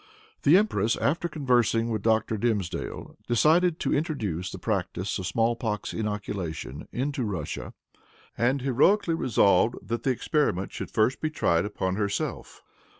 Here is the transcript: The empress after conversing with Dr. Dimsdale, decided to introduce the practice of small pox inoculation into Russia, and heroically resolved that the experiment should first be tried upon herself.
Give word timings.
The 0.41 0.57
empress 0.57 0.97
after 0.97 1.27
conversing 1.27 1.91
with 1.91 2.01
Dr. 2.01 2.35
Dimsdale, 2.35 3.15
decided 3.27 3.79
to 3.81 3.93
introduce 3.93 4.49
the 4.51 4.57
practice 4.57 5.19
of 5.19 5.27
small 5.27 5.55
pox 5.55 5.93
inoculation 5.93 6.87
into 6.91 7.23
Russia, 7.23 7.75
and 8.35 8.63
heroically 8.63 9.13
resolved 9.13 9.75
that 9.87 10.01
the 10.01 10.09
experiment 10.09 10.71
should 10.71 10.89
first 10.89 11.21
be 11.21 11.29
tried 11.29 11.65
upon 11.65 11.97
herself. 11.97 12.63